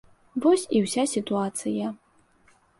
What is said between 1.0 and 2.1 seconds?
сітуацыя.